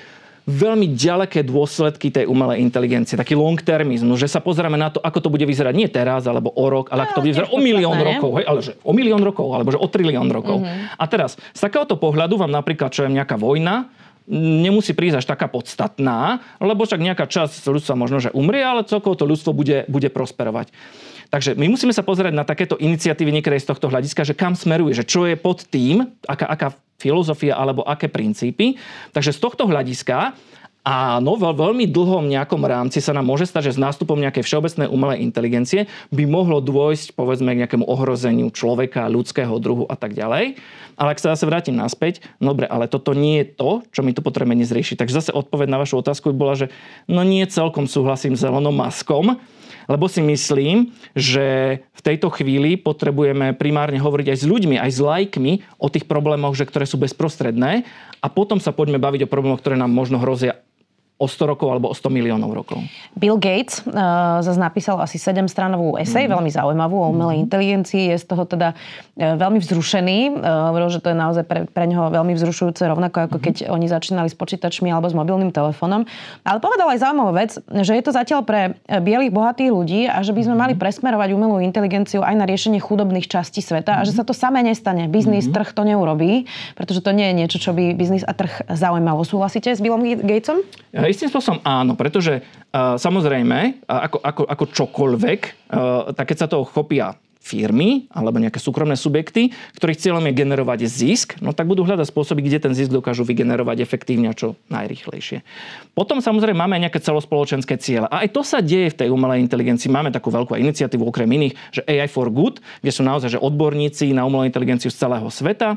[0.45, 5.25] veľmi ďaleké dôsledky tej umelej inteligencie, taký long termizmus, že sa pozrieme na to, ako
[5.25, 7.97] to bude vyzerať nie teraz alebo o rok, ale ako to bude vyzerať o milión
[7.97, 10.61] rokov, hej, ale že o milión rokov, alebo že o trilión rokov.
[10.61, 11.01] Mm-hmm.
[11.01, 13.89] A teraz, z takéhoto pohľadu vám napríklad, čo je nejaká vojna,
[14.31, 19.17] nemusí prísť až taká podstatná, lebo však nejaká časť ľudstva možno, že umrie, ale celkovo
[19.17, 20.73] to ľudstvo bude, bude prosperovať.
[21.29, 24.95] Takže my musíme sa pozerať na takéto iniciatívy niekedy z tohto hľadiska, že kam smeruje,
[24.95, 28.79] že čo je pod tým, aká, aká filozofia alebo aké princípy.
[29.11, 30.37] Takže z tohto hľadiska
[30.85, 34.93] Áno, vo veľmi dlhom nejakom rámci sa nám môže stať, že s nástupom nejakej všeobecnej
[34.93, 40.61] umelej inteligencie by mohlo dôjsť povedzme k nejakému ohrozeniu človeka, ľudského druhu a tak ďalej.
[41.01, 44.13] Ale ak sa zase vrátim naspäť, no dobre, ale toto nie je to, čo my
[44.13, 45.01] tu potrebujeme dnes riešiť.
[45.01, 46.67] Takže zase odpoveď na vašu otázku by bola, že
[47.09, 49.41] no nie celkom súhlasím s Elonom Maskom,
[49.89, 55.01] lebo si myslím, že v tejto chvíli potrebujeme primárne hovoriť aj s ľuďmi, aj s
[55.01, 57.89] lajkmi o tých problémoch, že ktoré sú bezprostredné
[58.21, 60.61] a potom sa poďme baviť o problémoch, ktoré nám možno hrozia
[61.15, 62.83] o 100 rokov alebo o 100 miliónov rokov.
[63.15, 66.33] Bill Gates uh, zase napísal asi 7-stranovú esej, mm.
[66.35, 67.45] veľmi zaujímavú o umelej mm.
[67.47, 68.03] inteligencii.
[68.11, 70.19] Je z toho teda uh, veľmi vzrušený.
[70.35, 73.43] Uh, hovoril, že to je naozaj pre, pre neho veľmi vzrušujúce, rovnako ako mm.
[73.47, 76.03] keď oni začínali s počítačmi alebo s mobilným telefónom.
[76.43, 80.35] Ale povedal aj zaujímavú vec, že je to zatiaľ pre bielých bohatých ľudí a že
[80.35, 80.61] by sme mm.
[80.67, 83.99] mali presmerovať umelú inteligenciu aj na riešenie chudobných častí sveta mm.
[84.03, 85.07] a že sa to samé nestane.
[85.07, 85.55] Biznis, mm.
[85.55, 89.23] trh to neurobí, pretože to nie je niečo, čo by biznis a trh zaujímalo.
[89.23, 90.59] Súhlasíte s Billom Gatesom?
[90.91, 95.41] Ja istým spôsobom áno, pretože uh, samozrejme, uh, ako, ako, ako čokoľvek,
[95.73, 100.81] uh, tak keď sa toho chopia firmy alebo nejaké súkromné subjekty, ktorých cieľom je generovať
[100.89, 105.45] zisk, no tak budú hľadať spôsoby, kde ten zisk dokážu vygenerovať efektívne a čo najrychlejšie.
[105.93, 108.09] Potom samozrejme máme aj nejaké celospoločenské ciele.
[108.09, 109.93] A aj to sa deje v tej umelej inteligencii.
[109.93, 114.17] Máme takú veľkú iniciatívu okrem iných, že AI for Good, kde sú naozaj že odborníci
[114.17, 115.77] na umelú inteligenciu z celého sveta,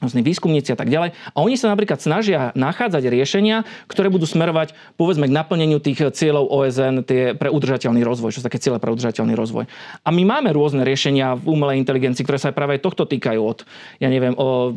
[0.00, 1.12] rôzni výskumníci a tak ďalej.
[1.12, 6.48] A oni sa napríklad snažia nachádzať riešenia, ktoré budú smerovať povedzme k naplneniu tých cieľov
[6.48, 9.68] OSN tie pre udržateľný rozvoj, čo sú také ciele pre udržateľný rozvoj.
[10.00, 13.68] A my máme rôzne riešenia v umelej inteligencii, ktoré sa práve tohto týkajú od,
[14.00, 14.72] ja neviem, o,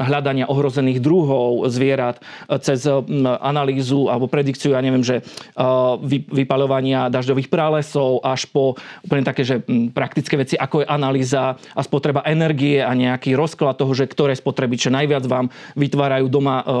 [0.00, 2.24] hľadania ohrozených druhov zvierat
[2.64, 2.88] cez
[3.44, 5.20] analýzu alebo predikciu, ja neviem, že
[6.32, 9.60] vypaľovania dažďových pralesov až po úplne také, že
[9.92, 14.92] praktické veci, ako je analýza a spotreba energie a nejaký rozklad toho, že ktoré spotrebiče
[14.92, 15.46] najviac vám
[15.78, 16.74] vytvárajú doma e, e,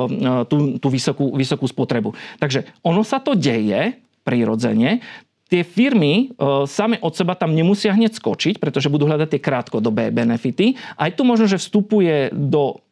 [0.50, 2.12] tú, tú vysokú, vysokú spotrebu.
[2.42, 5.00] Takže ono sa to deje prirodzene,
[5.48, 10.12] tie firmy e, same od seba tam nemusia hneď skočiť, pretože budú hľadať tie krátkodobé
[10.12, 10.76] benefity.
[11.00, 12.84] Aj tu možno, že vstupuje do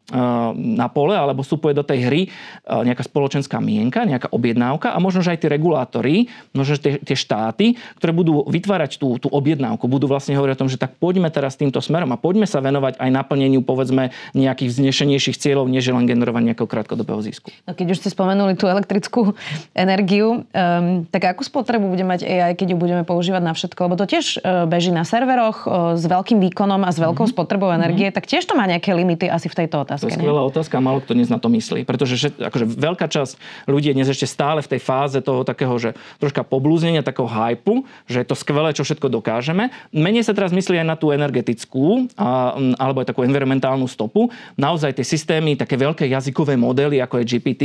[0.55, 2.21] na pole alebo vstupuje do tej hry
[2.63, 7.17] nejaká spoločenská mienka, nejaká objednávka a možno, že aj tí regulátori, možno, že tie, tie
[7.19, 11.27] štáty, ktoré budú vytvárať tú, tú objednávku, budú vlastne hovoriť o tom, že tak poďme
[11.35, 16.07] teraz týmto smerom a poďme sa venovať aj naplneniu povedzme nejakých vznešenejších cieľov, než len
[16.07, 17.51] generovať nejakého krátkodobého zisku.
[17.67, 19.35] No keď už ste spomenuli tú elektrickú
[19.75, 23.91] energiu, um, tak akú spotrebu bude mať AI, keď ju budeme používať na všetko?
[23.91, 27.35] Lebo to tiež uh, beží na serveroch uh, s veľkým výkonom a s veľkou mm-hmm.
[27.35, 28.19] spotrebou energie, mm-hmm.
[28.23, 30.07] tak tiež to má nejaké limity asi v tejto otázke otázke.
[30.07, 31.89] To je skvelá otázka a málo kto dnes na to myslí.
[31.89, 35.73] Pretože že, akože veľká časť ľudí je dnes ešte stále v tej fáze toho takého,
[35.81, 39.73] že troška poblúznenia, takého hypu, že je to skvelé, čo všetko dokážeme.
[39.91, 44.29] Menej sa teraz myslí aj na tú energetickú a, alebo aj takú environmentálnu stopu.
[44.61, 47.63] Naozaj tie systémy, také veľké jazykové modely, ako je GPT,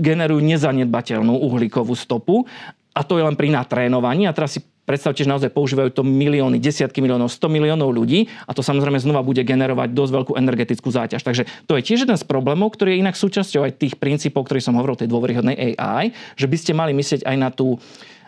[0.00, 2.48] generujú nezanedbateľnú uhlíkovú stopu
[2.90, 4.26] a to je len pri natrénovaní.
[4.26, 8.50] A teraz si Predstavte, že naozaj používajú to milióny, desiatky miliónov, 100 miliónov ľudí a
[8.50, 11.22] to samozrejme znova bude generovať dosť veľkú energetickú záťaž.
[11.22, 14.58] Takže to je tiež jeden z problémov, ktorý je inak súčasťou aj tých princípov, ktorý
[14.58, 17.78] som hovoril, tej dôveryhodnej AI, že by ste mali myslieť aj na tú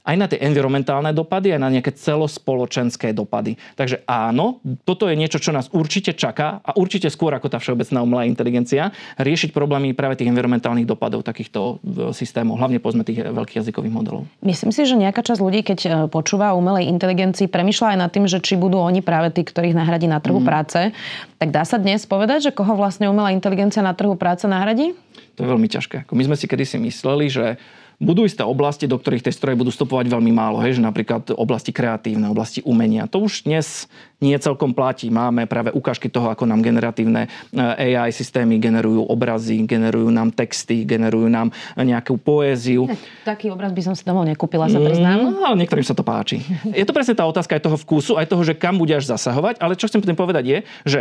[0.03, 3.55] aj na tie environmentálne dopady, aj na nejaké celospoločenské dopady.
[3.79, 8.03] Takže áno, toto je niečo, čo nás určite čaká a určite skôr ako tá všeobecná
[8.03, 8.91] umelá inteligencia,
[9.23, 11.79] riešiť problémy práve tých environmentálnych dopadov takýchto
[12.11, 14.23] systémov, hlavne povedzme tých veľkých jazykových modelov.
[14.43, 18.11] Myslím si, že nejaká časť ľudí, keď e, počúva o umelej inteligencii, premyšľa aj nad
[18.11, 20.47] tým, že či budú oni práve tí, ktorých nahradí na trhu mm.
[20.47, 20.91] práce.
[21.39, 24.95] Tak dá sa dnes povedať, že koho vlastne umelá inteligencia na trhu práce nahradí?
[25.37, 26.09] To je veľmi ťažké.
[26.13, 27.57] My sme si kedysi mysleli, že
[28.03, 30.59] budú isté oblasti, do ktorých tie stroje budú vstupovať veľmi málo.
[30.59, 33.07] Hej, že napríklad oblasti kreatívne, oblasti umenia.
[33.07, 33.87] To už dnes
[34.19, 35.07] nie celkom platí.
[35.07, 40.83] Máme práve ukážky toho, ako nám generatívne eh, AI systémy generujú obrazy, generujú nám texty,
[40.83, 42.91] generujú nám nejakú poéziu.
[43.23, 45.31] Taký obraz by som si domov nekúpila, sa priznám.
[45.31, 46.43] No, ale niektorým sa to páči.
[46.75, 49.63] Je to presne tá otázka aj toho vkusu, aj toho, že kam budeš zasahovať.
[49.63, 51.01] Ale čo chcem tým povedať je, že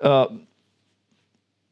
[0.00, 0.32] uh,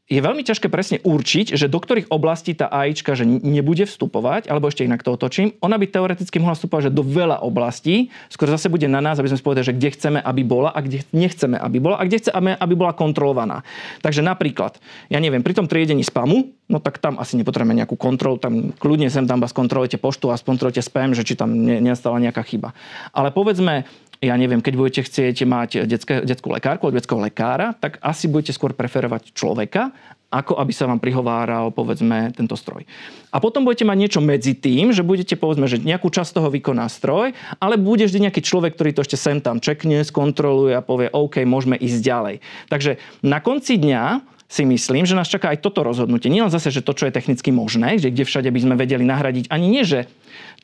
[0.06, 4.70] je veľmi ťažké presne určiť, že do ktorých oblastí tá AIčka že nebude vstupovať, alebo
[4.70, 5.58] ešte inak to otočím.
[5.58, 9.34] Ona by teoreticky mohla vstupovať že do veľa oblastí, skôr zase bude na nás, aby
[9.34, 12.54] sme povedali, že kde chceme, aby bola a kde nechceme, aby bola a kde chceme,
[12.54, 13.66] aby bola kontrolovaná.
[13.98, 14.78] Takže napríklad,
[15.10, 19.10] ja neviem, pri tom triedení spamu, no tak tam asi nepotrebujeme nejakú kontrolu, tam kľudne
[19.10, 22.74] sem tam vás kontrolujete poštu a skontrolujete spam, že či tam nestala nejaká chyba.
[23.10, 23.86] Ale povedzme,
[24.24, 28.56] ja neviem, keď budete chcieť mať detské, detskú lekárku od detského lekára, tak asi budete
[28.56, 29.92] skôr preferovať človeka,
[30.26, 32.82] ako aby sa vám prihováral, povedzme, tento stroj.
[33.30, 36.90] A potom budete mať niečo medzi tým, že budete, povedzme, že nejakú časť toho vykoná
[36.90, 37.30] stroj,
[37.62, 41.46] ale bude vždy nejaký človek, ktorý to ešte sem tam čekne, skontroluje a povie, OK,
[41.46, 42.36] môžeme ísť ďalej.
[42.66, 46.30] Takže na konci dňa si myslím, že nás čaká aj toto rozhodnutie.
[46.30, 49.02] Nie len zase, že to, čo je technicky možné, že kde všade by sme vedeli
[49.02, 50.06] nahradiť, ani nie, že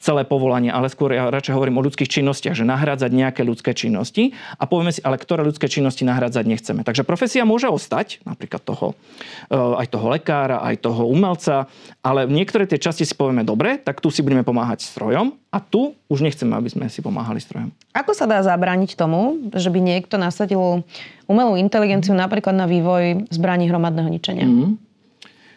[0.03, 4.35] celé povolanie, ale skôr ja radšej hovorím o ľudských činnostiach, že nahrádzať nejaké ľudské činnosti
[4.59, 6.83] a povieme si, ale ktoré ľudské činnosti nahrádzať nechceme.
[6.83, 8.99] Takže profesia môže ostať, napríklad toho,
[9.47, 11.71] eh, aj toho lekára, aj toho umelca,
[12.03, 15.95] ale niektoré tie časti si povieme, dobre, tak tu si budeme pomáhať strojom a tu
[16.11, 17.71] už nechceme, aby sme si pomáhali strojom.
[17.95, 20.83] Ako sa dá zabrániť tomu, že by niekto nasadil
[21.31, 24.51] umelú inteligenciu napríklad na vývoj zbraní hromadného ničenia?
[24.51, 24.83] Mm.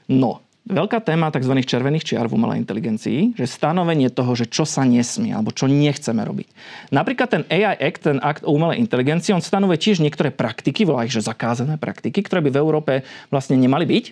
[0.05, 1.53] No, veľká téma tzv.
[1.61, 6.21] červených čiar v umelej inteligencii, že stanovenie toho, že čo sa nesmie alebo čo nechceme
[6.25, 6.47] robiť.
[6.89, 11.05] Napríklad ten AI Act, ten akt o umelej inteligencii, on stanovuje tiež niektoré praktiky, volá
[11.05, 12.93] ich, že zakázané praktiky, ktoré by v Európe
[13.29, 14.05] vlastne nemali byť.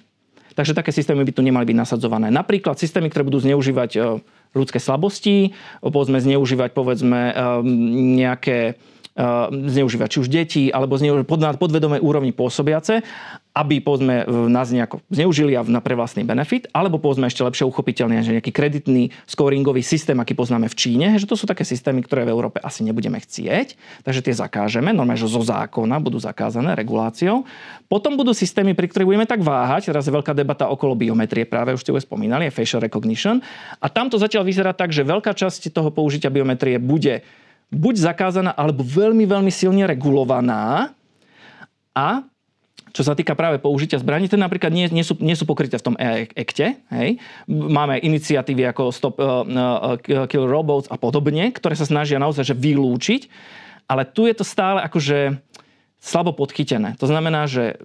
[0.53, 2.29] Takže také systémy by tu nemali byť nasadzované.
[2.29, 3.99] Napríklad systémy, ktoré budú zneužívať e,
[4.53, 7.33] ľudské slabosti, povedzme zneužívať povedzme e,
[8.21, 8.73] nejaké e,
[9.49, 13.01] zneužívať či už deti, alebo zneužívať pod, podvedomej úrovni pôsobiace
[13.53, 18.33] aby povedzme nás nejako zneužili na pre vlastný benefit, alebo povedzme ešte lepšie uchopiteľný, že
[18.41, 22.33] nejaký kreditný scoringový systém, aký poznáme v Číne, že to sú také systémy, ktoré v
[22.33, 27.45] Európe asi nebudeme chcieť, takže tie zakážeme, normálne, že zo zákona budú zakázané reguláciou.
[27.85, 31.77] Potom budú systémy, pri ktorých budeme tak váhať, teraz je veľká debata okolo biometrie, práve
[31.77, 33.37] už ste už spomínali, je facial recognition.
[33.77, 37.21] A tam to zatiaľ vyzerá tak, že veľká časť toho použitia biometrie bude
[37.69, 40.89] buď zakázaná, alebo veľmi, veľmi silne regulovaná.
[41.93, 42.25] A
[42.93, 45.86] čo sa týka práve použitia zbraní, ten napríklad nie, nie, sú, nie sú pokryté v
[45.89, 45.95] tom
[46.38, 46.77] ekte.
[46.93, 47.17] Hej.
[47.49, 49.97] Máme iniciatívy ako Stop uh, uh,
[50.29, 53.21] Kill Robots a podobne, ktoré sa snažia naozaj že vylúčiť,
[53.89, 55.41] ale tu je to stále akože
[55.97, 56.93] slabo podchytené.
[57.01, 57.82] To znamená, že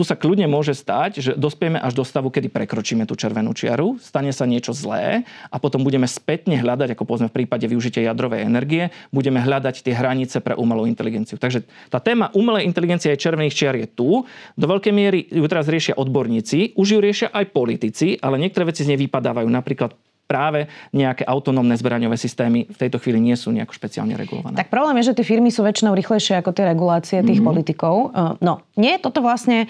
[0.00, 4.00] tu sa kľudne môže stať, že dospieme až do stavu, kedy prekročíme tú červenú čiaru,
[4.00, 8.48] stane sa niečo zlé a potom budeme spätne hľadať, ako povedzme v prípade využitia jadrovej
[8.48, 11.36] energie, budeme hľadať tie hranice pre umelú inteligenciu.
[11.36, 14.24] Takže tá téma umelej inteligencie aj červených čiar je tu.
[14.56, 18.88] Do veľkej miery ju teraz riešia odborníci, už ju riešia aj politici, ale niektoré veci
[18.88, 19.52] z nej vypadávajú.
[19.52, 19.92] Napríklad
[20.30, 24.54] práve nejaké autonómne zbraňové systémy v tejto chvíli nie sú nejako špeciálne regulované.
[24.54, 27.50] Tak problém je, že tie firmy sú väčšinou rýchlejšie ako tie regulácie tých mm-hmm.
[27.50, 28.14] politikov.
[28.14, 29.68] E, no, nie je toto vlastne e,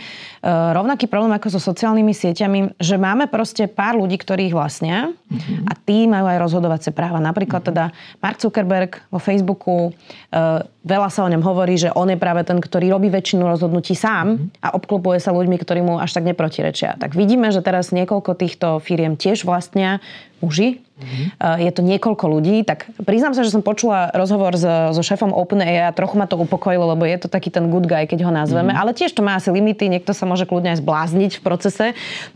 [0.53, 5.65] rovnaký problém ako so sociálnymi sieťami, že máme proste pár ľudí, ktorí ich vlastnia mm-hmm.
[5.65, 7.17] a tí majú aj rozhodovacie práva.
[7.25, 7.81] Napríklad mm-hmm.
[7.81, 9.97] teda Mark Zuckerberg vo Facebooku,
[10.29, 13.93] e, veľa sa o ňom hovorí, že on je práve ten, ktorý robí väčšinu rozhodnutí
[13.93, 14.65] sám mm-hmm.
[14.65, 16.97] a obklopuje sa ľuďmi, ktorí mu až tak neprotirečia.
[16.97, 20.01] Tak vidíme, že teraz niekoľko týchto firiem tiež vlastnia
[20.41, 20.81] muži.
[20.81, 21.27] Mm-hmm.
[21.65, 22.65] Je to niekoľko ľudí.
[22.65, 26.41] Tak priznám sa, že som počula rozhovor so, so šéfom OpenAI a trochu ma to
[26.41, 28.73] upokojilo, lebo je to taký ten good guy, keď ho nazveme.
[28.73, 28.81] Mm-hmm.
[28.81, 31.87] Ale tiež to má asi limity, niekto sa môže kľudne aj zblázniť v procese.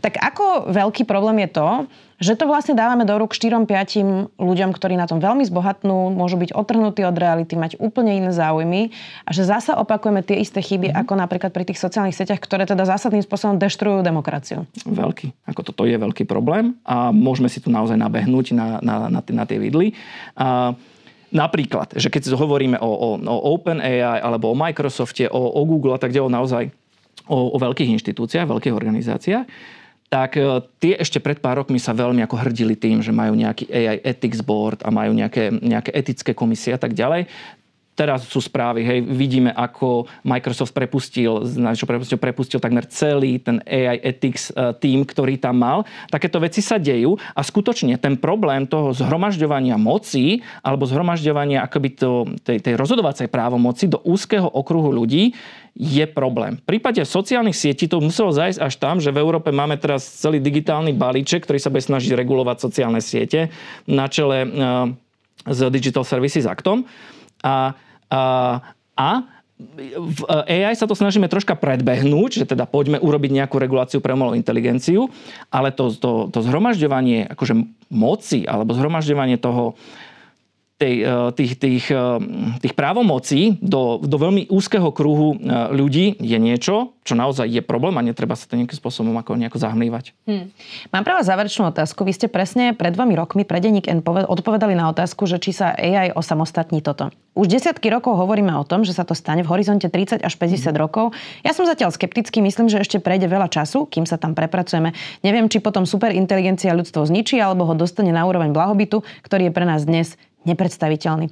[0.05, 1.69] Tak ako veľký problém je to,
[2.15, 6.55] že to vlastne dávame do rúk 4-5 ľuďom, ktorí na tom veľmi zbohatnú, môžu byť
[6.55, 8.95] otrhnutí od reality, mať úplne iné záujmy
[9.27, 10.95] a že zasa opakujeme tie isté chyby, mm.
[11.03, 14.63] ako napríklad pri tých sociálnych sieťach, ktoré teda zásadným spôsobom deštrujú demokraciu.
[14.87, 15.35] Veľký.
[15.51, 19.43] Ako toto je veľký problém a môžeme si tu naozaj nabehnúť na, na, na, na
[19.43, 19.91] tie vidly.
[20.39, 20.75] A
[21.35, 25.99] Napríklad, že keď hovoríme o, o, o OpenAI alebo o Microsofte, o, o Google a
[25.99, 26.63] tak ďalej, naozaj
[27.27, 29.43] o, o veľkých inštitúciách, veľkých organizáciách,
[30.09, 33.65] tak e, tie ešte pred pár rokmi sa veľmi ako hrdili tým, že majú nejaký
[33.69, 37.25] AI Ethics Board a majú nejaké, nejaké etické komisie a tak ďalej.
[37.95, 44.03] Teraz sú správy, hej, vidíme, ako Microsoft prepustil, čo prepustil, prepustil takmer celý ten AI
[44.03, 45.87] ethics e, tým, ktorý tam mal.
[46.11, 52.27] Takéto veci sa dejú a skutočne ten problém toho zhromažďovania moci alebo zhromažďovania akoby to,
[52.43, 55.31] tej, tej rozhodovacej právomoci do úzkeho okruhu ľudí
[55.75, 56.55] je problém.
[56.59, 60.39] V prípade sociálnych sietí to muselo zajsť až tam, že v Európe máme teraz celý
[60.39, 63.51] digitálny balíček, ktorý sa bude snažiť regulovať sociálne siete
[63.83, 64.47] na čele
[65.43, 66.87] s Digital Services Actom.
[67.43, 67.77] A,
[68.09, 69.09] a,
[69.95, 70.19] v
[70.51, 75.07] AI sa to snažíme troška predbehnúť, že teda poďme urobiť nejakú reguláciu pre umelú inteligenciu,
[75.47, 77.55] ale to, to, to zhromažďovanie akože
[77.87, 79.79] moci alebo zhromažďovanie toho,
[80.75, 81.99] tej, eh, tých, tých, eh,
[82.59, 87.95] tých právomocí do, do veľmi úzkeho kruhu eh, ľudí je niečo, čo naozaj je problém
[87.95, 90.11] a netreba sa to nejakým spôsobom ako nejako zahmlívať.
[90.27, 90.51] Hmm.
[90.91, 92.03] Mám pre vás záverečnú otázku.
[92.03, 95.71] Vy ste presne pred dvomi rokmi pre Denník N odpovedali na otázku, že či sa
[95.71, 97.07] AI osamostatní toto.
[97.35, 100.71] Už desiatky rokov hovoríme o tom, že sa to stane v horizonte 30 až 50
[100.71, 100.75] hmm.
[100.75, 101.15] rokov.
[101.47, 104.91] Ja som zatiaľ skeptický, myslím, že ešte prejde veľa času, kým sa tam prepracujeme.
[105.23, 109.63] Neviem, či potom superinteligencia ľudstvo zničí alebo ho dostane na úroveň blahobytu, ktorý je pre
[109.63, 111.29] nás dnes nepredstaviteľný.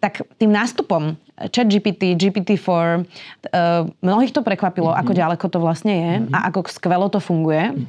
[0.00, 5.02] Tak tým nástupom ChatGPT, GPT-4, uh, mnohých to prekvapilo, mm-hmm.
[5.04, 6.36] ako ďaleko to vlastne je mm-hmm.
[6.36, 7.88] a ako skvelo to funguje.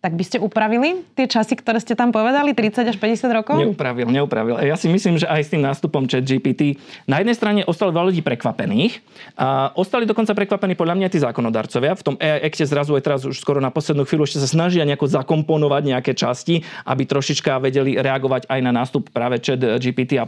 [0.00, 3.60] Tak by ste upravili tie časy, ktoré ste tam povedali, 30 až 50 rokov?
[3.60, 4.56] Neupravil, neupravil.
[4.64, 8.08] Ja si myslím, že aj s tým nástupom chat GPT na jednej strane ostali veľa
[8.08, 8.96] ľudí prekvapených
[9.36, 11.92] a ostali dokonca prekvapení podľa mňa tí zákonodarcovia.
[12.00, 15.04] V tom Acte zrazu aj teraz už skoro na poslednú chvíľu ešte sa snažia nejako
[15.04, 20.24] zakomponovať nejaké časti, aby trošička vedeli reagovať aj na nástup práve chat GPT a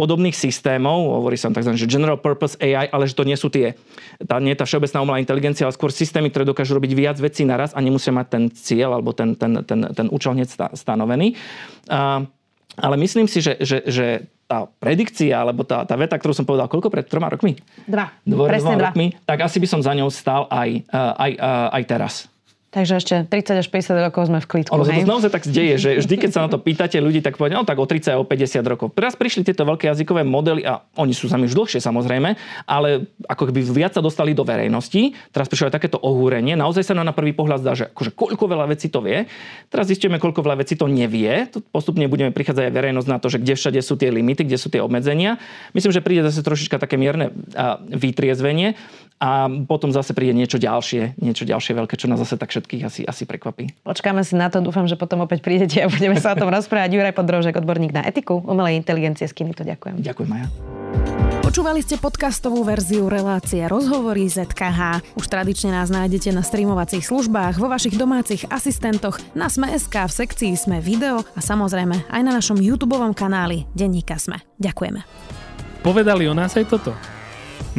[0.00, 1.20] podobných systémov.
[1.20, 3.76] Hovorí sa že general purpose AI, ale že to nie sú tie,
[4.24, 7.76] tá, nie tá všeobecná umelá inteligencia, ale skôr systémy, ktoré dokážu robiť viac vecí naraz
[7.76, 11.34] a nemusia mať ten cieľ alebo ten, ten, ten, ten účel hneď stanovený.
[12.80, 14.06] Ale myslím si, že, že, že
[14.50, 17.54] tá predikcia, alebo tá, tá veta, ktorú som povedal, koľko pred troma rokmi?
[17.86, 18.10] Dva.
[18.26, 18.90] Dvo, Presne dva.
[18.90, 22.14] Rokmi, tak asi by som za ňou stál aj, aj, aj, aj teraz.
[22.70, 24.70] Takže ešte 30 až 50 rokov sme v klidku.
[24.70, 27.34] Ono sa to naozaj tak deje, že vždy, keď sa na to pýtate ľudí, tak
[27.34, 28.94] povedia, no tak o 30 a o 50 rokov.
[28.94, 32.38] Teraz prišli tieto veľké jazykové modely a oni sú sami už dlhšie samozrejme,
[32.70, 35.18] ale ako keby viac sa dostali do verejnosti.
[35.34, 36.54] Teraz prišlo aj takéto ohúrenie.
[36.54, 39.26] Naozaj sa nám na prvý pohľad zdá, že akože koľko veľa vecí to vie.
[39.66, 41.50] Teraz zistíme, koľko veľa vecí to nevie.
[41.74, 44.70] Postupne budeme prichádzať aj verejnosť na to, že kde všade sú tie limity, kde sú
[44.70, 45.42] tie obmedzenia.
[45.74, 47.34] Myslím, že príde zase trošička také mierne
[47.90, 48.78] vytriezvenie
[49.20, 53.00] a potom zase príde niečo ďalšie, niečo ďalšie veľké, čo nás zase tak všetkých asi,
[53.04, 53.84] asi prekvapí.
[53.84, 56.96] Počkáme si na to, dúfam, že potom opäť prídete a budeme sa o tom rozprávať.
[56.96, 60.00] Juraj Podrožek, odborník na etiku, umelej inteligencie z to ďakujem.
[60.00, 60.48] Ďakujem, Maja.
[61.44, 65.02] Počúvali ste podcastovú verziu relácie Rozhovory ZKH.
[65.18, 70.52] Už tradične nás nájdete na streamovacích službách, vo vašich domácich asistentoch, na Sme.sk, v sekcii
[70.56, 74.40] Sme video a samozrejme aj na našom YouTube kanáli Denníka Sme.
[74.62, 75.02] Ďakujeme.
[75.82, 77.19] Povedali o nás aj toto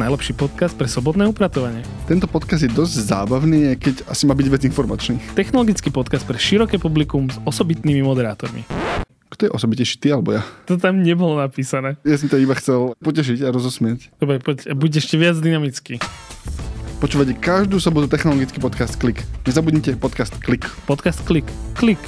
[0.02, 1.86] najlepší podcast pre sobotné upratovanie.
[2.10, 5.22] Tento podcast je dosť zábavný, keď asi má byť vec informačný.
[5.38, 8.66] Technologický podcast pre široké publikum s osobitnými moderátormi.
[9.30, 10.42] Kto je osobitejší, ty alebo ja?
[10.66, 11.96] To tam nebolo napísané.
[12.02, 14.12] Ja som to iba chcel potešiť a rozosmieť.
[14.18, 16.02] Dobre, poď, buď ešte viac dynamický.
[16.98, 19.22] Počúvate každú sobotu technologický podcast Klik.
[19.46, 20.66] Nezabudnite podcast Klik.
[20.84, 21.46] Podcast Klik.
[21.78, 22.02] Klik.